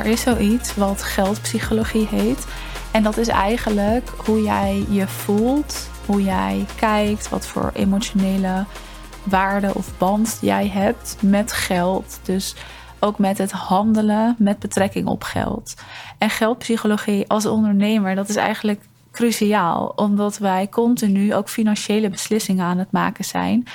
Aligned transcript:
er 0.00 0.06
is 0.06 0.20
zoiets 0.20 0.74
wat 0.74 1.02
geldpsychologie 1.02 2.06
heet. 2.06 2.46
En 2.90 3.02
dat 3.02 3.16
is 3.16 3.28
eigenlijk 3.28 4.08
hoe 4.16 4.42
jij 4.42 4.84
je 4.88 5.08
voelt, 5.08 5.88
hoe 6.06 6.22
jij 6.22 6.66
kijkt, 6.76 7.28
wat 7.28 7.46
voor 7.46 7.70
emotionele 7.74 8.64
waarde 9.22 9.74
of 9.74 9.98
band 9.98 10.38
jij 10.40 10.68
hebt 10.68 11.16
met 11.20 11.52
geld. 11.52 12.20
Dus 12.22 12.54
ook 13.00 13.18
met 13.18 13.38
het 13.38 13.50
handelen 13.50 14.34
met 14.38 14.58
betrekking 14.58 15.06
op 15.06 15.22
geld. 15.22 15.74
En 16.18 16.30
geldpsychologie 16.30 17.28
als 17.28 17.46
ondernemer, 17.46 18.14
dat 18.14 18.28
is 18.28 18.36
eigenlijk 18.36 18.80
cruciaal, 19.10 19.92
omdat 19.96 20.38
wij 20.38 20.68
continu 20.68 21.34
ook 21.34 21.48
financiële 21.48 22.10
beslissingen 22.10 22.64
aan 22.64 22.78
het 22.78 22.92
maken 22.92 23.24
zijn. 23.24 23.66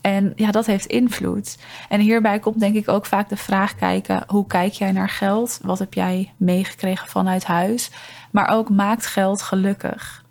En 0.00 0.32
ja, 0.36 0.50
dat 0.50 0.66
heeft 0.66 0.86
invloed. 0.86 1.58
En 1.88 2.00
hierbij 2.00 2.38
komt 2.38 2.60
denk 2.60 2.74
ik 2.74 2.88
ook 2.88 3.06
vaak 3.06 3.28
de 3.28 3.36
vraag 3.36 3.74
kijken: 3.74 4.24
hoe 4.26 4.46
kijk 4.46 4.72
jij 4.72 4.92
naar 4.92 5.08
geld? 5.08 5.58
Wat 5.62 5.78
heb 5.78 5.94
jij 5.94 6.32
meegekregen 6.36 7.08
vanuit 7.08 7.44
huis? 7.44 7.90
Maar 8.30 8.48
ook 8.48 8.68
maakt 8.68 9.06
geld 9.06 9.42
gelukkig? 9.42 10.24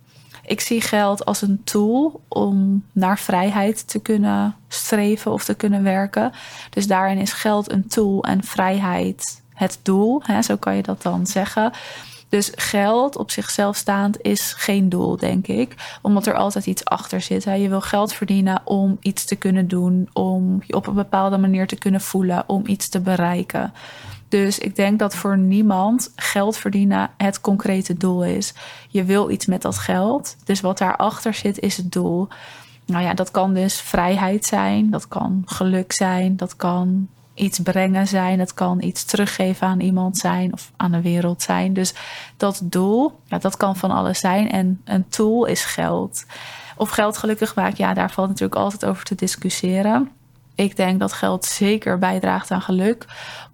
Ik 0.46 0.60
zie 0.60 0.82
geld 0.82 1.26
als 1.26 1.42
een 1.42 1.62
tool 1.64 2.22
om 2.28 2.84
naar 2.92 3.20
vrijheid 3.20 3.88
te 3.88 4.00
kunnen 4.00 4.56
streven 4.68 5.32
of 5.32 5.44
te 5.44 5.54
kunnen 5.54 5.84
werken. 5.84 6.32
Dus 6.70 6.88
daarin 6.88 7.18
is 7.18 7.34
geld 7.34 7.72
een 7.72 7.88
tool 7.88 8.24
en 8.24 8.44
vrijheid 8.44 9.42
het 9.54 9.80
doel. 9.84 10.22
Hè, 10.26 10.42
zo 10.42 10.56
kan 10.56 10.76
je 10.76 10.84
dat 10.84 11.02
dan 11.02 11.28
zeggen. 11.28 11.72
Dus 12.30 12.52
geld 12.56 13.18
op 13.18 13.32
zichzelf 13.32 13.76
staand 13.76 14.22
is 14.22 14.54
geen 14.54 14.90
doel, 14.90 15.18
denk 15.18 15.48
ik. 15.48 15.98
Omdat 16.02 16.26
er 16.26 16.34
altijd 16.34 16.66
iets 16.66 16.86
achter 16.86 17.22
zit. 17.22 17.44
Je 17.44 17.70
wil 17.70 17.82
geld 17.82 18.14
verdienen 18.14 18.62
om 18.64 18.98
iets 19.02 19.26
te 19.26 19.36
kunnen 19.36 19.68
doen, 19.68 20.10
om 20.14 20.62
je 20.66 20.74
op 20.74 20.88
een 20.88 20.94
bepaalde 20.94 21.38
manier 21.38 21.68
te 21.68 21.78
kunnen 21.78 22.02
voelen, 22.02 22.44
om 22.48 22.64
iets 22.66 22.90
te 22.90 23.00
bereiken. 23.00 23.74
Dus 24.30 24.60
ik 24.60 24.76
denk 24.76 25.00
dat 25.00 25.16
voor 25.16 25.38
niemand 25.38 26.12
geld 26.16 26.58
verdienen 26.58 27.10
het 27.18 27.42
concrete 27.42 27.94
doel 27.94 28.26
is. 28.26 28.54
Je 28.90 29.04
wil 29.04 29.30
iets 29.30 29.46
met 29.46 29.62
dat 29.62 29.78
geld. 29.78 30.36
Dus 30.44 30.62
wat 30.62 30.78
daarachter 30.78 31.34
zit 31.34 31.60
is 31.60 31.78
het 31.78 31.92
doel. 31.92 32.28
Nou 32.86 33.04
ja, 33.04 33.14
dat 33.14 33.32
kan 33.32 33.54
dus 33.54 33.82
vrijheid 33.82 34.46
zijn, 34.46 34.90
dat 34.90 35.08
kan 35.08 35.42
geluk 35.46 35.94
zijn, 35.94 36.38
dat 36.38 36.56
kan 36.56 37.08
iets 37.40 37.60
brengen 37.60 38.08
zijn, 38.08 38.38
dat 38.38 38.54
kan 38.54 38.82
iets 38.82 39.04
teruggeven 39.04 39.68
aan 39.68 39.80
iemand 39.80 40.18
zijn 40.18 40.54
of 40.54 40.72
aan 40.78 40.92
de 40.92 41.02
wereld 41.02 41.42
zijn. 41.42 41.74
Dus 41.74 41.94
dat 42.38 42.62
doel, 42.64 43.20
dat 43.28 43.58
kan 43.58 43.76
van 43.76 43.92
alles 43.92 44.20
zijn. 44.20 44.52
En 44.52 44.82
een 44.86 45.08
tool 45.08 45.46
is 45.46 45.66
geld. 45.66 46.26
Of 46.78 46.90
geld 46.90 47.18
gelukkig 47.18 47.56
maakt, 47.56 47.78
ja, 47.78 47.94
daar 47.94 48.12
valt 48.12 48.28
natuurlijk 48.28 48.62
altijd 48.62 48.86
over 48.86 49.04
te 49.04 49.16
discussiëren. 49.16 50.12
Ik 50.60 50.76
denk 50.76 51.00
dat 51.00 51.14
geld 51.14 51.46
zeker 51.46 51.98
bijdraagt 51.98 52.52
aan 52.52 52.62
geluk, 52.62 53.06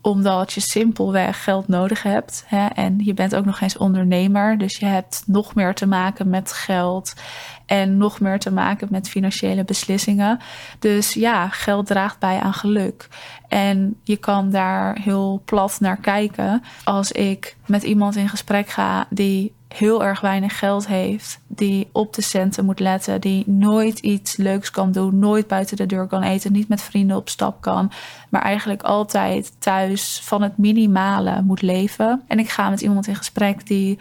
omdat 0.01 0.53
je 0.53 0.59
simpelweg 0.59 1.43
geld 1.43 1.67
nodig 1.67 2.03
hebt. 2.03 2.43
Hè? 2.47 2.65
En 2.65 2.99
je 3.03 3.13
bent 3.13 3.35
ook 3.35 3.45
nog 3.45 3.61
eens 3.61 3.77
ondernemer, 3.77 4.57
dus 4.57 4.77
je 4.77 4.85
hebt 4.85 5.23
nog 5.25 5.55
meer 5.55 5.73
te 5.73 5.85
maken 5.85 6.29
met 6.29 6.53
geld 6.53 7.13
en 7.65 7.97
nog 7.97 8.19
meer 8.19 8.39
te 8.39 8.51
maken 8.51 8.87
met 8.91 9.09
financiële 9.09 9.63
beslissingen. 9.63 10.39
Dus 10.79 11.13
ja, 11.13 11.49
geld 11.49 11.85
draagt 11.85 12.19
bij 12.19 12.39
aan 12.39 12.53
geluk. 12.53 13.07
En 13.47 13.95
je 14.03 14.17
kan 14.17 14.49
daar 14.49 14.97
heel 15.01 15.41
plat 15.45 15.77
naar 15.79 15.97
kijken. 15.97 16.63
Als 16.83 17.11
ik 17.11 17.55
met 17.65 17.83
iemand 17.83 18.15
in 18.15 18.29
gesprek 18.29 18.69
ga 18.69 19.07
die 19.09 19.53
heel 19.77 20.03
erg 20.03 20.21
weinig 20.21 20.59
geld 20.59 20.87
heeft, 20.87 21.39
die 21.47 21.87
op 21.91 22.13
de 22.13 22.21
centen 22.21 22.65
moet 22.65 22.79
letten, 22.79 23.21
die 23.21 23.43
nooit 23.47 23.99
iets 23.99 24.37
leuks 24.37 24.71
kan 24.71 24.91
doen, 24.91 25.19
nooit 25.19 25.47
buiten 25.47 25.77
de 25.77 25.85
deur 25.85 26.07
kan 26.07 26.23
eten, 26.23 26.51
niet 26.51 26.67
met 26.67 26.81
vrienden 26.81 27.17
op 27.17 27.29
stap 27.29 27.61
kan, 27.61 27.91
maar 28.29 28.41
eigenlijk 28.41 28.83
altijd 28.83 29.51
thuis 29.59 30.21
van 30.23 30.41
het 30.41 30.57
minimale 30.57 31.41
moet 31.41 31.61
leven. 31.61 32.21
En 32.27 32.39
ik 32.39 32.49
ga 32.49 32.69
met 32.69 32.81
iemand 32.81 33.07
in 33.07 33.15
gesprek 33.15 33.67
die 33.67 33.99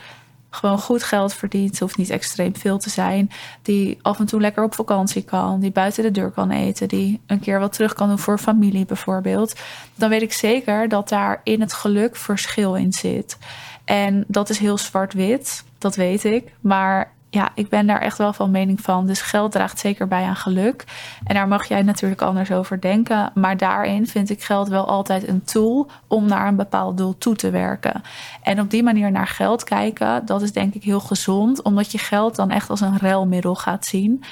gewoon 0.55 0.79
goed 0.79 1.03
geld 1.03 1.35
verdient. 1.35 1.79
Hoeft 1.79 1.97
niet 1.97 2.11
extreem 2.11 2.57
veel 2.57 2.79
te 2.79 2.91
zijn. 2.91 3.31
Die 3.63 3.99
af 4.03 4.19
en 4.19 4.27
toe 4.27 4.41
lekker 4.41 4.65
op 4.65 4.75
vakantie 4.75 5.23
kan. 5.23 5.61
Die 5.61 5.71
buiten 5.71 6.03
de 6.03 6.11
deur 6.11 6.31
kan 6.31 6.51
eten. 6.51 6.89
Die 6.89 7.21
een 7.27 7.41
keer 7.41 7.59
wat 7.59 7.73
terug 7.73 7.95
kan 7.95 8.09
doen 8.09 8.19
voor 8.19 8.39
familie 8.39 8.85
bijvoorbeeld. 8.85 9.55
Dan 9.95 10.09
weet 10.09 10.23
ik 10.23 10.33
zeker 10.33 10.89
dat 10.89 11.09
daar 11.09 11.41
in 11.45 11.61
het 11.61 11.73
geluk 11.73 12.17
verschil 12.17 12.75
in 12.75 12.93
zit. 12.93 13.39
En 13.85 14.25
dat 14.27 14.51
is 14.51 14.59
heel 14.59 14.79
zwart-wit, 14.79 15.65
dat 15.79 15.97
weet 15.97 16.25
ik. 16.25 16.53
Maar 16.61 17.13
ja, 17.35 17.51
ik 17.55 17.69
ben 17.69 17.87
daar 17.87 18.01
echt 18.01 18.19
wel 18.19 18.33
van 18.33 18.51
mening 18.51 18.81
van. 18.81 19.07
Dus 19.07 19.21
geld 19.21 19.53
draagt 19.53 19.79
zeker 19.79 20.09
bij 20.09 20.23
aan 20.25 20.37
geluk. 20.37 20.85
En 21.25 21.35
daar 21.35 21.49
mag 21.49 21.69
jij 21.69 21.83
natuurlijk 21.83 22.23
anders 22.23 22.53
over 22.53 22.81
denken. 22.81 23.31
Maar 23.35 23.57
daarin 23.57 24.07
vind 24.07 24.31
ik 24.31 24.43
geld 24.43 24.69
wel 24.69 24.89
altijd 24.89 25.29
een 25.29 25.45
tool 25.45 25.91
om 26.07 26.27
naar 26.27 26.49
een 26.49 26.57
bepaald 26.57 26.97
doel 26.97 27.19
toe 27.19 27.37
te 27.37 27.51
werken. 27.51 28.03
En 28.43 28.61
op 28.61 28.71
die 28.71 28.83
manier 28.83 29.11
naar 29.11 29.27
geld 29.27 29.65
kijken, 29.65 30.27
dat 30.27 30.43
is 30.43 30.53
denk 30.53 30.75
ik 30.75 30.85
heel 30.85 31.01
gezond. 31.01 31.63
Omdat 31.63 31.93
je 31.93 31.99
geld 31.99 32.37
dan 32.37 32.51
echt 32.51 32.71
als 32.71 32.81
een 32.81 32.99
ruilmiddel 32.99 33.55
gaat 33.55 33.87
zien. 33.87 34.25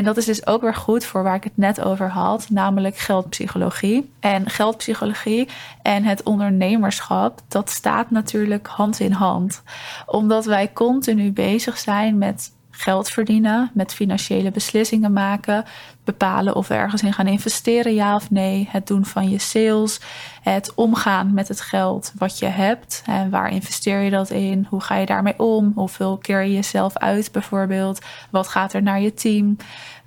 En 0.00 0.06
dat 0.06 0.16
is 0.16 0.24
dus 0.24 0.46
ook 0.46 0.60
weer 0.60 0.74
goed 0.74 1.04
voor 1.04 1.22
waar 1.22 1.34
ik 1.34 1.44
het 1.44 1.56
net 1.56 1.80
over 1.80 2.08
had, 2.10 2.50
namelijk 2.50 2.96
geldpsychologie. 2.96 4.12
En 4.20 4.50
geldpsychologie 4.50 5.48
en 5.82 6.04
het 6.04 6.22
ondernemerschap, 6.22 7.40
dat 7.48 7.70
staat 7.70 8.10
natuurlijk 8.10 8.66
hand 8.66 9.00
in 9.00 9.12
hand. 9.12 9.62
Omdat 10.06 10.44
wij 10.44 10.72
continu 10.72 11.32
bezig 11.32 11.78
zijn 11.78 12.18
met 12.18 12.52
geld 12.80 13.08
verdienen, 13.08 13.70
met 13.74 13.94
financiële 13.94 14.50
beslissingen 14.50 15.12
maken, 15.12 15.64
bepalen 16.04 16.56
of 16.56 16.68
we 16.68 16.74
ergens 16.74 17.02
in 17.02 17.12
gaan 17.12 17.26
investeren, 17.26 17.94
ja 17.94 18.14
of 18.14 18.30
nee, 18.30 18.68
het 18.70 18.86
doen 18.86 19.04
van 19.04 19.30
je 19.30 19.38
sales, 19.38 20.00
het 20.42 20.74
omgaan 20.74 21.34
met 21.34 21.48
het 21.48 21.60
geld 21.60 22.12
wat 22.18 22.38
je 22.38 22.46
hebt 22.46 23.02
en 23.06 23.30
waar 23.30 23.50
investeer 23.50 24.00
je 24.00 24.10
dat 24.10 24.30
in, 24.30 24.66
hoe 24.68 24.80
ga 24.80 24.96
je 24.96 25.06
daarmee 25.06 25.38
om, 25.38 25.72
hoeveel 25.74 26.16
keer 26.18 26.42
je 26.42 26.52
jezelf 26.52 26.96
uit 26.96 27.32
bijvoorbeeld, 27.32 28.00
wat 28.30 28.48
gaat 28.48 28.72
er 28.72 28.82
naar 28.82 29.00
je 29.00 29.14
team, 29.14 29.56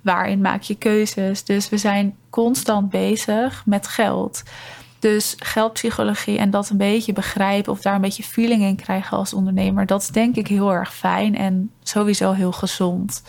waarin 0.00 0.40
maak 0.40 0.62
je 0.62 0.74
keuzes. 0.74 1.44
Dus 1.44 1.68
we 1.68 1.78
zijn 1.78 2.16
constant 2.30 2.90
bezig 2.90 3.62
met 3.66 3.86
geld. 3.86 4.42
Dus 5.04 5.34
geldpsychologie 5.38 6.38
en 6.38 6.50
dat 6.50 6.70
een 6.70 6.76
beetje 6.76 7.12
begrijpen 7.12 7.72
of 7.72 7.80
daar 7.80 7.94
een 7.94 8.00
beetje 8.00 8.22
feeling 8.22 8.62
in 8.62 8.76
krijgen 8.76 9.16
als 9.16 9.34
ondernemer, 9.34 9.86
dat 9.86 10.02
is 10.02 10.08
denk 10.08 10.36
ik 10.36 10.48
heel 10.48 10.72
erg 10.72 10.94
fijn 10.94 11.36
en 11.36 11.70
sowieso 11.82 12.32
heel 12.32 12.52
gezond. 12.52 13.22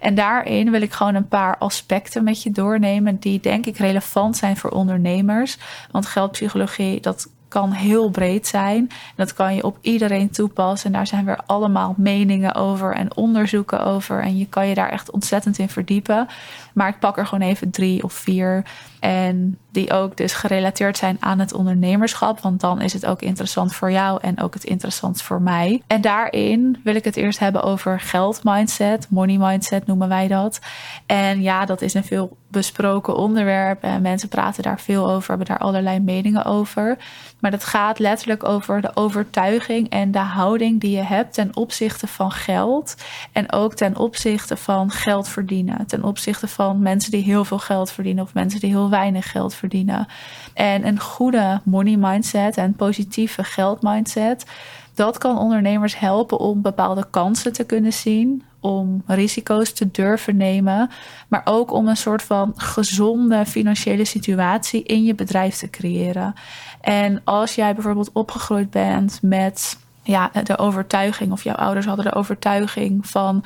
En 0.00 0.14
daarin 0.14 0.70
wil 0.70 0.82
ik 0.82 0.92
gewoon 0.92 1.14
een 1.14 1.28
paar 1.28 1.58
aspecten 1.58 2.24
met 2.24 2.42
je 2.42 2.50
doornemen 2.50 3.18
die 3.18 3.40
denk 3.40 3.66
ik 3.66 3.76
relevant 3.76 4.36
zijn 4.36 4.56
voor 4.56 4.70
ondernemers. 4.70 5.58
Want 5.90 6.06
geldpsychologie, 6.06 7.00
dat 7.00 7.28
kan 7.48 7.72
heel 7.72 8.10
breed 8.10 8.46
zijn. 8.46 8.88
Dat 9.16 9.34
kan 9.34 9.54
je 9.54 9.64
op 9.64 9.78
iedereen 9.80 10.30
toepassen. 10.30 10.86
En 10.86 10.92
daar 10.92 11.06
zijn 11.06 11.24
weer 11.24 11.40
allemaal 11.46 11.94
meningen 11.96 12.54
over 12.54 12.94
en 12.94 13.16
onderzoeken 13.16 13.84
over. 13.84 14.22
En 14.22 14.38
je 14.38 14.46
kan 14.46 14.68
je 14.68 14.74
daar 14.74 14.90
echt 14.90 15.10
ontzettend 15.10 15.58
in 15.58 15.68
verdiepen. 15.68 16.26
Maar 16.74 16.88
ik 16.88 16.98
pak 16.98 17.18
er 17.18 17.26
gewoon 17.26 17.48
even 17.48 17.70
drie 17.70 18.02
of 18.02 18.12
vier. 18.12 18.64
En 19.00 19.58
die 19.72 19.92
ook 19.92 20.16
dus 20.16 20.32
gerelateerd 20.32 20.96
zijn 20.96 21.16
aan 21.20 21.38
het 21.38 21.52
ondernemerschap. 21.52 22.40
Want 22.40 22.60
dan 22.60 22.80
is 22.80 22.92
het 22.92 23.06
ook 23.06 23.22
interessant 23.22 23.74
voor 23.74 23.90
jou 23.90 24.18
en 24.22 24.40
ook 24.40 24.54
het 24.54 24.64
interessant 24.64 25.22
voor 25.22 25.42
mij. 25.42 25.82
En 25.86 26.00
daarin 26.00 26.80
wil 26.84 26.94
ik 26.94 27.04
het 27.04 27.16
eerst 27.16 27.38
hebben 27.38 27.62
over 27.62 28.00
geld 28.00 28.40
mindset. 28.44 29.06
Money 29.10 29.36
mindset 29.38 29.86
noemen 29.86 30.08
wij 30.08 30.28
dat. 30.28 30.60
En 31.06 31.42
ja, 31.42 31.64
dat 31.64 31.82
is 31.82 31.94
een 31.94 32.04
veel 32.04 32.36
besproken 32.52 33.16
onderwerp. 33.16 33.82
En 33.82 34.02
mensen 34.02 34.28
praten 34.28 34.62
daar 34.62 34.80
veel 34.80 35.10
over, 35.10 35.28
hebben 35.28 35.46
daar 35.46 35.58
allerlei 35.58 36.00
meningen 36.00 36.44
over. 36.44 36.98
Maar 37.40 37.50
dat 37.50 37.64
gaat 37.64 37.98
letterlijk 37.98 38.44
over 38.44 38.80
de 38.80 38.90
overtuiging 38.94 39.88
en 39.88 40.10
de 40.10 40.18
houding 40.18 40.80
die 40.80 40.96
je 40.96 41.02
hebt 41.02 41.34
ten 41.34 41.50
opzichte 41.56 42.06
van 42.06 42.30
geld. 42.30 42.94
En 43.32 43.52
ook 43.52 43.74
ten 43.74 43.96
opzichte 43.96 44.56
van 44.56 44.90
geld 44.90 45.28
verdienen. 45.28 45.86
Ten 45.86 46.04
opzichte 46.04 46.48
van 46.48 46.82
mensen 46.82 47.10
die 47.10 47.22
heel 47.22 47.44
veel 47.44 47.58
geld 47.58 47.90
verdienen 47.90 48.24
of 48.24 48.34
mensen 48.34 48.60
die 48.60 48.70
heel 48.70 48.90
weinig 48.90 49.30
geld 49.30 49.54
verdienen. 49.62 50.06
En 50.54 50.86
een 50.86 51.00
goede 51.00 51.60
money 51.64 51.96
mindset 51.96 52.56
en 52.56 52.74
positieve 52.74 53.44
geld 53.44 53.82
mindset. 53.82 54.46
Dat 54.94 55.18
kan 55.18 55.38
ondernemers 55.38 55.98
helpen 55.98 56.38
om 56.38 56.62
bepaalde 56.62 57.06
kansen 57.10 57.52
te 57.52 57.64
kunnen 57.64 57.92
zien, 57.92 58.42
om 58.60 59.02
risico's 59.06 59.72
te 59.72 59.90
durven 59.90 60.36
nemen, 60.36 60.90
maar 61.28 61.42
ook 61.44 61.72
om 61.72 61.88
een 61.88 61.96
soort 61.96 62.22
van 62.22 62.52
gezonde 62.56 63.46
financiële 63.46 64.04
situatie 64.04 64.82
in 64.82 65.04
je 65.04 65.14
bedrijf 65.14 65.56
te 65.56 65.70
creëren. 65.70 66.34
En 66.80 67.20
als 67.24 67.54
jij 67.54 67.74
bijvoorbeeld 67.74 68.10
opgegroeid 68.12 68.70
bent 68.70 69.18
met 69.22 69.78
ja, 70.02 70.30
de 70.42 70.58
overtuiging, 70.58 71.32
of 71.32 71.44
jouw 71.44 71.54
ouders 71.54 71.86
hadden 71.86 72.04
de 72.04 72.14
overtuiging 72.14 73.06
van 73.06 73.44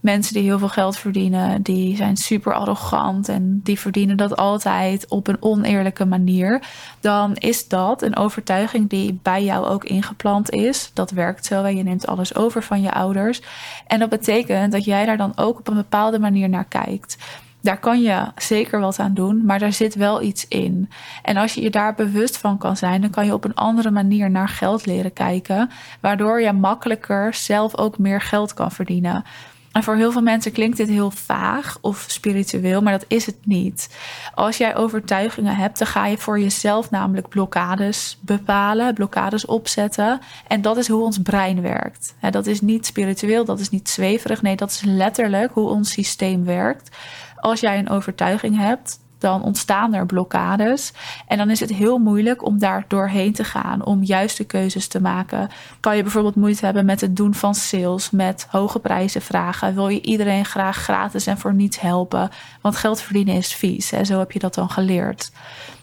mensen 0.00 0.34
die 0.34 0.42
heel 0.42 0.58
veel 0.58 0.68
geld 0.68 0.96
verdienen, 0.96 1.62
die 1.62 1.96
zijn 1.96 2.16
super 2.16 2.54
arrogant 2.54 3.28
en 3.28 3.60
die 3.62 3.78
verdienen 3.78 4.16
dat 4.16 4.36
altijd 4.36 5.08
op 5.08 5.28
een 5.28 5.42
oneerlijke 5.42 6.04
manier, 6.04 6.62
dan 7.00 7.36
is 7.36 7.68
dat 7.68 8.02
een 8.02 8.16
overtuiging 8.16 8.88
die 8.88 9.18
bij 9.22 9.44
jou 9.44 9.66
ook 9.66 9.84
ingeplant 9.84 10.50
is. 10.50 10.90
Dat 10.94 11.10
werkt 11.10 11.46
zo 11.46 11.64
en 11.64 11.76
je 11.76 11.82
neemt 11.82 12.06
alles 12.06 12.34
over 12.34 12.62
van 12.62 12.82
je 12.82 12.92
ouders. 12.92 13.42
En 13.86 13.98
dat 13.98 14.08
betekent 14.08 14.72
dat 14.72 14.84
jij 14.84 15.06
daar 15.06 15.16
dan 15.16 15.32
ook 15.36 15.58
op 15.58 15.68
een 15.68 15.74
bepaalde 15.74 16.18
manier 16.18 16.48
naar 16.48 16.64
kijkt. 16.68 17.16
Daar 17.62 17.78
kan 17.78 18.00
je 18.00 18.26
zeker 18.36 18.80
wat 18.80 18.98
aan 18.98 19.14
doen, 19.14 19.44
maar 19.44 19.58
daar 19.58 19.72
zit 19.72 19.94
wel 19.94 20.22
iets 20.22 20.48
in. 20.48 20.90
En 21.22 21.36
als 21.36 21.54
je 21.54 21.62
je 21.62 21.70
daar 21.70 21.94
bewust 21.94 22.38
van 22.38 22.58
kan 22.58 22.76
zijn, 22.76 23.00
dan 23.00 23.10
kan 23.10 23.26
je 23.26 23.34
op 23.34 23.44
een 23.44 23.54
andere 23.54 23.90
manier 23.90 24.30
naar 24.30 24.48
geld 24.48 24.86
leren 24.86 25.12
kijken, 25.12 25.70
waardoor 26.00 26.40
je 26.40 26.52
makkelijker 26.52 27.34
zelf 27.34 27.76
ook 27.76 27.98
meer 27.98 28.20
geld 28.20 28.54
kan 28.54 28.72
verdienen. 28.72 29.24
En 29.72 29.82
voor 29.82 29.96
heel 29.96 30.12
veel 30.12 30.22
mensen 30.22 30.52
klinkt 30.52 30.76
dit 30.76 30.88
heel 30.88 31.10
vaag 31.10 31.78
of 31.80 32.04
spiritueel, 32.08 32.82
maar 32.82 32.92
dat 32.92 33.04
is 33.08 33.26
het 33.26 33.36
niet. 33.44 33.96
Als 34.34 34.56
jij 34.56 34.76
overtuigingen 34.76 35.56
hebt, 35.56 35.78
dan 35.78 35.86
ga 35.86 36.06
je 36.06 36.18
voor 36.18 36.40
jezelf 36.40 36.90
namelijk 36.90 37.28
blokkades 37.28 38.18
bepalen, 38.20 38.94
blokkades 38.94 39.46
opzetten. 39.46 40.20
En 40.46 40.62
dat 40.62 40.76
is 40.76 40.88
hoe 40.88 41.04
ons 41.04 41.18
brein 41.18 41.60
werkt. 41.60 42.14
Dat 42.30 42.46
is 42.46 42.60
niet 42.60 42.86
spiritueel, 42.86 43.44
dat 43.44 43.60
is 43.60 43.70
niet 43.70 43.88
zweverig. 43.88 44.42
Nee, 44.42 44.56
dat 44.56 44.70
is 44.70 44.82
letterlijk 44.84 45.52
hoe 45.52 45.68
ons 45.68 45.90
systeem 45.90 46.44
werkt. 46.44 46.96
Als 47.36 47.60
jij 47.60 47.78
een 47.78 47.90
overtuiging 47.90 48.56
hebt, 48.56 48.98
dan 49.20 49.42
ontstaan 49.42 49.94
er 49.94 50.06
blokkades. 50.06 50.92
En 51.26 51.38
dan 51.38 51.50
is 51.50 51.60
het 51.60 51.70
heel 51.70 51.98
moeilijk 51.98 52.44
om 52.44 52.58
daar 52.58 52.84
doorheen 52.88 53.32
te 53.32 53.44
gaan, 53.44 53.84
om 53.84 54.02
juiste 54.02 54.44
keuzes 54.44 54.88
te 54.88 55.00
maken. 55.00 55.48
Kan 55.80 55.96
je 55.96 56.02
bijvoorbeeld 56.02 56.34
moeite 56.34 56.64
hebben 56.64 56.84
met 56.84 57.00
het 57.00 57.16
doen 57.16 57.34
van 57.34 57.54
sales, 57.54 58.10
met 58.10 58.46
hoge 58.50 58.78
prijzen 58.78 59.22
vragen? 59.22 59.74
Wil 59.74 59.88
je 59.88 60.02
iedereen 60.02 60.44
graag 60.44 60.76
gratis 60.76 61.26
en 61.26 61.38
voor 61.38 61.54
niets 61.54 61.80
helpen? 61.80 62.30
Want 62.60 62.76
geld 62.76 63.00
verdienen 63.00 63.34
is 63.34 63.54
vies. 63.54 63.90
Hè? 63.90 64.04
Zo 64.04 64.18
heb 64.18 64.32
je 64.32 64.38
dat 64.38 64.54
dan 64.54 64.70
geleerd. 64.70 65.30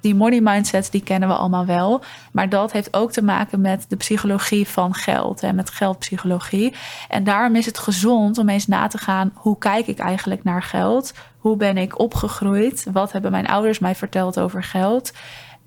Die 0.01 0.15
money 0.15 0.41
mindset, 0.41 0.91
die 0.91 1.01
kennen 1.01 1.29
we 1.29 1.35
allemaal 1.35 1.65
wel. 1.65 2.03
Maar 2.31 2.49
dat 2.49 2.71
heeft 2.71 2.93
ook 2.93 3.11
te 3.11 3.23
maken 3.23 3.61
met 3.61 3.85
de 3.87 3.95
psychologie 3.95 4.67
van 4.67 4.93
geld 4.93 5.43
en 5.43 5.55
met 5.55 5.69
geldpsychologie. 5.69 6.73
En 7.09 7.23
daarom 7.23 7.55
is 7.55 7.65
het 7.65 7.77
gezond 7.77 8.37
om 8.37 8.49
eens 8.49 8.67
na 8.67 8.87
te 8.87 8.97
gaan: 8.97 9.31
hoe 9.33 9.57
kijk 9.57 9.87
ik 9.87 9.99
eigenlijk 9.99 10.43
naar 10.43 10.63
geld? 10.63 11.13
Hoe 11.37 11.57
ben 11.57 11.77
ik 11.77 11.99
opgegroeid? 11.99 12.85
Wat 12.91 13.11
hebben 13.11 13.31
mijn 13.31 13.47
ouders 13.47 13.79
mij 13.79 13.95
verteld 13.95 14.39
over 14.39 14.63
geld? 14.63 15.11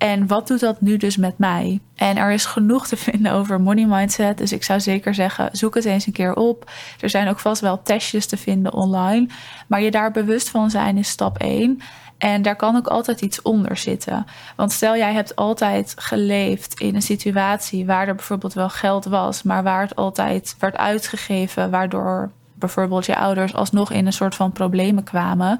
En 0.01 0.27
wat 0.27 0.47
doet 0.47 0.59
dat 0.59 0.81
nu 0.81 0.97
dus 0.97 1.17
met 1.17 1.37
mij? 1.37 1.79
En 1.95 2.17
er 2.17 2.31
is 2.31 2.45
genoeg 2.45 2.87
te 2.87 2.97
vinden 2.97 3.31
over 3.31 3.61
money 3.61 3.85
mindset. 3.85 4.37
Dus 4.37 4.51
ik 4.51 4.63
zou 4.63 4.79
zeker 4.79 5.13
zeggen, 5.13 5.49
zoek 5.51 5.75
het 5.75 5.85
eens 5.85 6.05
een 6.05 6.13
keer 6.13 6.33
op. 6.33 6.71
Er 6.99 7.09
zijn 7.09 7.27
ook 7.27 7.39
vast 7.39 7.61
wel 7.61 7.81
testjes 7.81 8.25
te 8.25 8.37
vinden 8.37 8.73
online. 8.73 9.27
Maar 9.67 9.81
je 9.81 9.91
daar 9.91 10.11
bewust 10.11 10.49
van 10.49 10.69
zijn 10.69 10.97
is 10.97 11.09
stap 11.09 11.37
1. 11.37 11.81
En 12.17 12.41
daar 12.41 12.55
kan 12.55 12.75
ook 12.75 12.87
altijd 12.87 13.21
iets 13.21 13.41
onder 13.41 13.77
zitten. 13.77 14.25
Want 14.55 14.71
stel 14.71 14.95
jij 14.95 15.13
hebt 15.13 15.35
altijd 15.35 15.93
geleefd 15.97 16.79
in 16.79 16.95
een 16.95 17.01
situatie 17.01 17.85
waar 17.85 18.07
er 18.07 18.15
bijvoorbeeld 18.15 18.53
wel 18.53 18.69
geld 18.69 19.05
was, 19.05 19.43
maar 19.43 19.63
waar 19.63 19.81
het 19.81 19.95
altijd 19.95 20.55
werd 20.59 20.77
uitgegeven, 20.77 21.69
waardoor 21.69 22.31
bijvoorbeeld 22.61 23.05
je 23.05 23.17
ouders 23.17 23.53
alsnog 23.53 23.91
in 23.91 24.05
een 24.05 24.13
soort 24.13 24.35
van 24.35 24.51
problemen 24.51 25.03
kwamen, 25.03 25.59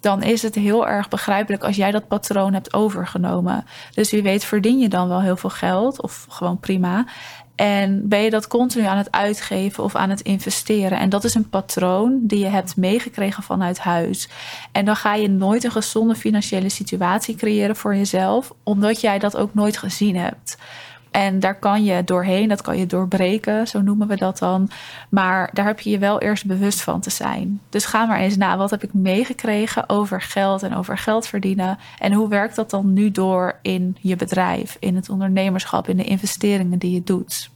dan 0.00 0.22
is 0.22 0.42
het 0.42 0.54
heel 0.54 0.88
erg 0.88 1.08
begrijpelijk 1.08 1.64
als 1.64 1.76
jij 1.76 1.90
dat 1.90 2.08
patroon 2.08 2.52
hebt 2.52 2.74
overgenomen. 2.74 3.64
Dus 3.94 4.10
wie 4.10 4.22
weet 4.22 4.44
verdien 4.44 4.78
je 4.78 4.88
dan 4.88 5.08
wel 5.08 5.20
heel 5.20 5.36
veel 5.36 5.50
geld 5.50 6.02
of 6.02 6.26
gewoon 6.28 6.60
prima. 6.60 7.04
En 7.56 8.08
ben 8.08 8.20
je 8.20 8.30
dat 8.30 8.46
continu 8.46 8.84
aan 8.84 8.96
het 8.96 9.12
uitgeven 9.12 9.84
of 9.84 9.94
aan 9.94 10.10
het 10.10 10.20
investeren? 10.20 10.98
En 10.98 11.08
dat 11.08 11.24
is 11.24 11.34
een 11.34 11.48
patroon 11.48 12.18
die 12.22 12.38
je 12.38 12.46
hebt 12.46 12.76
meegekregen 12.76 13.42
vanuit 13.42 13.78
huis. 13.78 14.28
En 14.72 14.84
dan 14.84 14.96
ga 14.96 15.14
je 15.14 15.28
nooit 15.28 15.64
een 15.64 15.70
gezonde 15.70 16.14
financiële 16.14 16.68
situatie 16.68 17.34
creëren 17.34 17.76
voor 17.76 17.96
jezelf, 17.96 18.52
omdat 18.62 19.00
jij 19.00 19.18
dat 19.18 19.36
ook 19.36 19.54
nooit 19.54 19.76
gezien 19.76 20.16
hebt. 20.16 20.56
En 21.16 21.40
daar 21.40 21.58
kan 21.58 21.84
je 21.84 22.04
doorheen, 22.04 22.48
dat 22.48 22.62
kan 22.62 22.78
je 22.78 22.86
doorbreken, 22.86 23.68
zo 23.68 23.80
noemen 23.80 24.08
we 24.08 24.16
dat 24.16 24.38
dan. 24.38 24.70
Maar 25.08 25.50
daar 25.52 25.66
heb 25.66 25.80
je 25.80 25.90
je 25.90 25.98
wel 25.98 26.20
eerst 26.20 26.46
bewust 26.46 26.80
van 26.80 27.00
te 27.00 27.10
zijn. 27.10 27.60
Dus 27.68 27.84
ga 27.84 28.06
maar 28.06 28.18
eens 28.18 28.36
na, 28.36 28.56
wat 28.56 28.70
heb 28.70 28.82
ik 28.82 28.94
meegekregen 28.94 29.88
over 29.88 30.22
geld 30.22 30.62
en 30.62 30.74
over 30.74 30.98
geld 30.98 31.26
verdienen? 31.26 31.78
En 31.98 32.12
hoe 32.12 32.28
werkt 32.28 32.56
dat 32.56 32.70
dan 32.70 32.92
nu 32.92 33.10
door 33.10 33.58
in 33.62 33.96
je 34.00 34.16
bedrijf, 34.16 34.76
in 34.80 34.96
het 34.96 35.08
ondernemerschap, 35.08 35.88
in 35.88 35.96
de 35.96 36.04
investeringen 36.04 36.78
die 36.78 36.92
je 36.92 37.02
doet? 37.02 37.50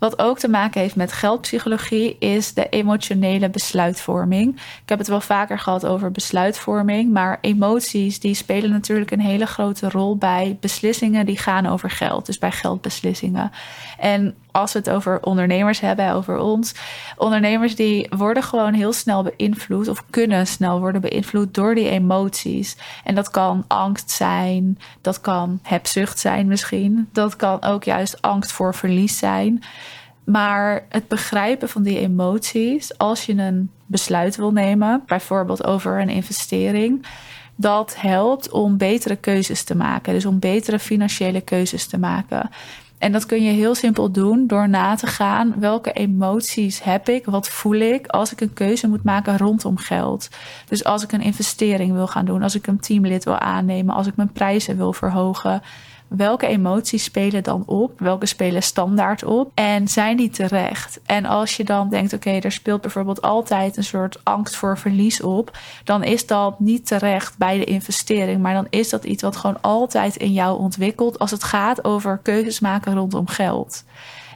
Wat 0.00 0.18
ook 0.18 0.38
te 0.38 0.48
maken 0.48 0.80
heeft 0.80 0.96
met 0.96 1.12
geldpsychologie 1.12 2.16
is 2.18 2.54
de 2.54 2.68
emotionele 2.68 3.50
besluitvorming. 3.50 4.54
Ik 4.56 4.88
heb 4.88 4.98
het 4.98 5.08
wel 5.08 5.20
vaker 5.20 5.58
gehad 5.58 5.86
over 5.86 6.10
besluitvorming, 6.10 7.12
maar 7.12 7.38
emoties 7.40 8.20
die 8.20 8.34
spelen 8.34 8.70
natuurlijk 8.70 9.10
een 9.10 9.20
hele 9.20 9.46
grote 9.46 9.88
rol 9.88 10.16
bij 10.16 10.56
beslissingen 10.60 11.26
die 11.26 11.38
gaan 11.38 11.66
over 11.66 11.90
geld, 11.90 12.26
dus 12.26 12.38
bij 12.38 12.52
geldbeslissingen. 12.52 13.50
En 13.98 14.34
als 14.52 14.72
we 14.72 14.78
het 14.78 14.90
over 14.90 15.22
ondernemers 15.22 15.80
hebben, 15.80 16.12
over 16.12 16.38
ons, 16.38 16.74
ondernemers 17.16 17.76
die 17.76 18.06
worden 18.16 18.42
gewoon 18.42 18.72
heel 18.72 18.92
snel 18.92 19.22
beïnvloed 19.22 19.88
of 19.88 20.04
kunnen 20.10 20.46
snel 20.46 20.80
worden 20.80 21.00
beïnvloed 21.00 21.54
door 21.54 21.74
die 21.74 21.88
emoties. 21.88 22.76
En 23.04 23.14
dat 23.14 23.30
kan 23.30 23.64
angst 23.66 24.10
zijn, 24.10 24.78
dat 25.00 25.20
kan 25.20 25.58
hebzucht 25.62 26.18
zijn 26.18 26.46
misschien, 26.46 27.08
dat 27.12 27.36
kan 27.36 27.62
ook 27.62 27.84
juist 27.84 28.22
angst 28.22 28.52
voor 28.52 28.74
verlies 28.74 29.18
zijn. 29.18 29.62
Maar 30.24 30.84
het 30.88 31.08
begrijpen 31.08 31.68
van 31.68 31.82
die 31.82 31.98
emoties, 31.98 32.98
als 32.98 33.26
je 33.26 33.32
een 33.32 33.70
besluit 33.86 34.36
wil 34.36 34.52
nemen, 34.52 35.02
bijvoorbeeld 35.06 35.64
over 35.64 36.00
een 36.00 36.08
investering, 36.08 37.06
dat 37.60 37.94
helpt 37.98 38.50
om 38.50 38.76
betere 38.76 39.16
keuzes 39.16 39.62
te 39.62 39.76
maken. 39.76 40.12
Dus 40.12 40.26
om 40.26 40.38
betere 40.38 40.78
financiële 40.78 41.40
keuzes 41.40 41.86
te 41.86 41.98
maken. 41.98 42.50
En 43.00 43.12
dat 43.12 43.26
kun 43.26 43.42
je 43.42 43.50
heel 43.50 43.74
simpel 43.74 44.10
doen 44.10 44.46
door 44.46 44.68
na 44.68 44.94
te 44.94 45.06
gaan 45.06 45.54
welke 45.58 45.92
emoties 45.92 46.82
heb 46.82 47.08
ik, 47.08 47.24
wat 47.24 47.48
voel 47.48 47.74
ik 47.74 48.06
als 48.06 48.32
ik 48.32 48.40
een 48.40 48.52
keuze 48.52 48.88
moet 48.88 49.04
maken 49.04 49.38
rondom 49.38 49.76
geld. 49.76 50.28
Dus 50.68 50.84
als 50.84 51.02
ik 51.02 51.12
een 51.12 51.20
investering 51.20 51.92
wil 51.92 52.06
gaan 52.06 52.24
doen, 52.24 52.42
als 52.42 52.54
ik 52.54 52.66
een 52.66 52.80
teamlid 52.80 53.24
wil 53.24 53.38
aannemen, 53.38 53.94
als 53.94 54.06
ik 54.06 54.16
mijn 54.16 54.32
prijzen 54.32 54.76
wil 54.76 54.92
verhogen 54.92 55.62
welke 56.16 56.46
emoties 56.46 57.04
spelen 57.04 57.42
dan 57.42 57.62
op? 57.66 58.00
Welke 58.00 58.26
spelen 58.26 58.62
standaard 58.62 59.24
op? 59.24 59.50
En 59.54 59.88
zijn 59.88 60.16
die 60.16 60.30
terecht? 60.30 61.00
En 61.06 61.24
als 61.24 61.56
je 61.56 61.64
dan 61.64 61.88
denkt, 61.88 62.12
oké, 62.12 62.30
er 62.30 62.52
speelt 62.52 62.80
bijvoorbeeld 62.80 63.22
altijd 63.22 63.76
een 63.76 63.84
soort 63.84 64.20
angst 64.24 64.56
voor 64.56 64.78
verlies 64.78 65.22
op, 65.22 65.58
dan 65.84 66.04
is 66.04 66.26
dat 66.26 66.60
niet 66.60 66.86
terecht 66.86 67.38
bij 67.38 67.58
de 67.58 67.64
investering. 67.64 68.40
Maar 68.40 68.54
dan 68.54 68.66
is 68.70 68.88
dat 68.88 69.04
iets 69.04 69.22
wat 69.22 69.36
gewoon 69.36 69.60
altijd 69.60 70.16
in 70.16 70.32
jou 70.32 70.58
ontwikkelt 70.58 71.18
als 71.18 71.30
het 71.30 71.44
gaat 71.44 71.84
over 71.84 72.20
keuzes 72.22 72.60
maken 72.60 72.94
rondom 72.94 73.26
geld. 73.26 73.84